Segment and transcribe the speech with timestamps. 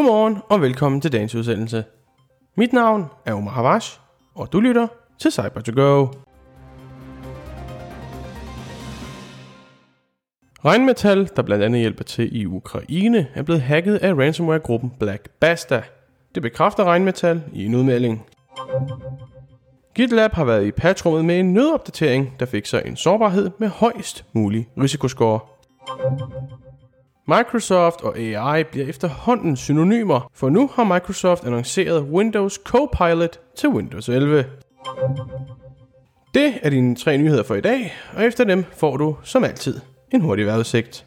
[0.00, 1.84] Godmorgen og velkommen til dagens udsendelse.
[2.56, 4.00] Mit navn er Omar Havash,
[4.34, 4.86] og du lytter
[5.18, 6.06] til cyber to go
[10.64, 15.82] Regnmetal, der blandt andet hjælper til i Ukraine, er blevet hacket af ransomware-gruppen Black Basta.
[16.34, 18.26] Det bekræfter Regnmetal i en udmelding.
[19.94, 24.24] GitLab har været i patchrummet med en nødopdatering, der fik sig en sårbarhed med højst
[24.32, 25.40] mulig risikoscore.
[27.38, 34.08] Microsoft og AI bliver efterhånden synonymer, for nu har Microsoft annonceret Windows Copilot til Windows
[34.08, 34.44] 11.
[36.34, 39.80] Det er dine tre nyheder for i dag, og efter dem får du, som altid,
[40.12, 41.06] en hurtig vejrudsigt.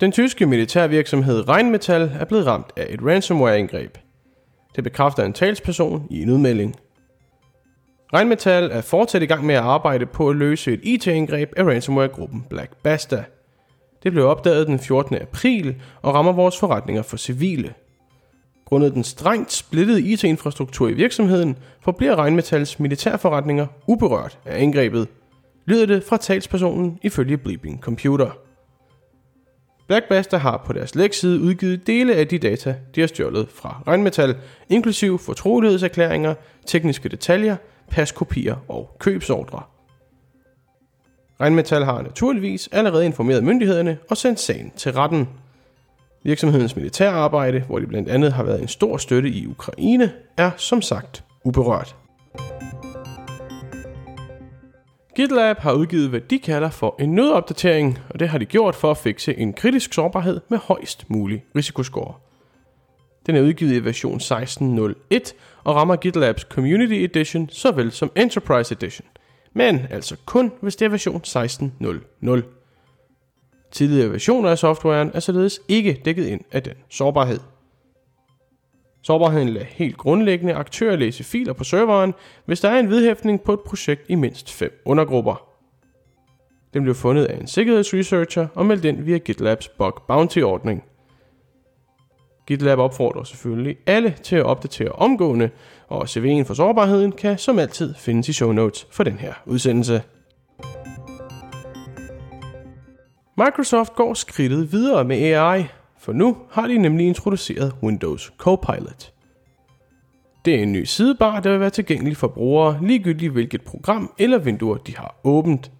[0.00, 3.98] Den tyske militærvirksomhed Rheinmetall er blevet ramt af et ransomware-angreb.
[4.76, 6.76] Det bekræfter en talsperson i en udmelding.
[8.16, 12.46] Rheinmetall er fortsat i gang med at arbejde på at løse et IT-angreb af ransomware-gruppen
[12.50, 13.24] Black Basta.
[14.02, 15.16] Det blev opdaget den 14.
[15.16, 17.74] april og rammer vores forretninger for civile.
[18.64, 25.08] Grundet den strengt splittede IT-infrastruktur i virksomheden, forbliver Rheinmetalls militærforretninger uberørt af angrebet,
[25.66, 28.30] lyder det fra talspersonen ifølge Bleeping Computer.
[29.86, 34.36] Blackbuster har på deres lækside udgivet dele af de data, de har stjålet fra Rheinmetall,
[34.68, 36.34] inklusiv fortrolighedserklæringer,
[36.66, 37.56] tekniske detaljer,
[37.90, 39.62] paskopier og købsordre.
[41.40, 45.28] Rheinmetall har naturligvis allerede informeret myndighederne og sendt sagen til retten.
[46.22, 50.82] Virksomhedens militærarbejde, hvor de blandt andet har været en stor støtte i Ukraine, er som
[50.82, 51.96] sagt uberørt.
[55.16, 58.90] GitLab har udgivet, hvad de kalder for en nødopdatering, og det har de gjort for
[58.90, 62.14] at fikse en kritisk sårbarhed med højst mulig risikoscore.
[63.26, 65.32] Den er udgivet i version 16.01
[65.64, 69.08] og rammer GitLabs Community Edition såvel som Enterprise Edition,
[69.52, 72.42] men altså kun hvis det er version 16.00.
[73.70, 77.40] Tidligere versioner af softwaren er således ikke dækket ind af den sårbarhed.
[79.02, 83.52] Sårbarheden lader helt grundlæggende aktører læse filer på serveren, hvis der er en vedhæftning på
[83.52, 85.48] et projekt i mindst fem undergrupper.
[86.74, 90.84] Den blev fundet af en sikkerhedsresearcher og meldt ind via GitLabs Bug Bounty-ordning.
[92.46, 95.50] GitLab opfordrer selvfølgelig alle til at opdatere omgående,
[95.88, 100.02] og CV'en for sårbarheden kan som altid findes i show notes for den her udsendelse.
[103.38, 105.64] Microsoft går skridtet videre med AI,
[105.98, 109.12] for nu har de nemlig introduceret Windows Copilot.
[110.44, 114.38] Det er en ny sidebar, der vil være tilgængelig for brugere, ligegyldigt hvilket program eller
[114.38, 115.70] vinduer de har åbent.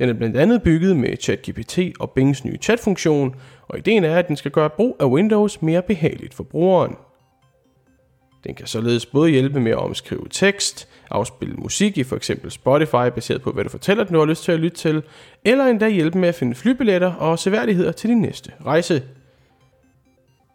[0.00, 3.34] Den er blandt andet bygget med ChatGPT og Bings nye chatfunktion,
[3.68, 6.96] og ideen er, at den skal gøre brug af Windows mere behageligt for brugeren.
[8.44, 12.30] Den kan således både hjælpe med at omskrive tekst, afspille musik i f.eks.
[12.48, 15.02] Spotify baseret på, hvad du fortæller, den du har lyst til at lytte til,
[15.44, 19.02] eller endda hjælpe med at finde flybilletter og seværdigheder til din næste rejse.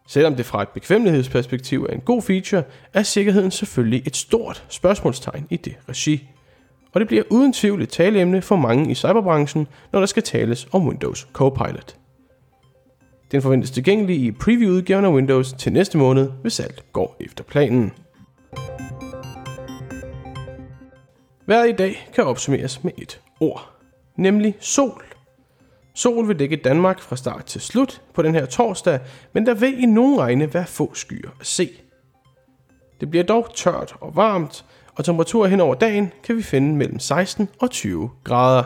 [0.08, 2.64] Selvom det fra et bekvemmelighedsperspektiv er en god feature,
[2.94, 6.30] er sikkerheden selvfølgelig et stort spørgsmålstegn i det regi.
[6.96, 10.68] Og det bliver uden tvivl et taleemne for mange i cyberbranchen, når der skal tales
[10.72, 11.96] om Windows Copilot.
[13.32, 17.92] Den forventes tilgængelig i preview-udgaven af Windows til næste måned, hvis alt går efter planen.
[21.46, 23.70] Hver i dag kan opsummeres med et ord,
[24.18, 25.04] nemlig sol.
[25.96, 29.00] Sol vil dække Danmark fra start til slut på den her torsdag,
[29.34, 31.70] men der vil i nogle egne være få skyer at se.
[33.00, 34.66] Det bliver dog tørt og varmt,
[34.98, 38.64] og temperaturer hen over dagen kan vi finde mellem 16 og 20 grader.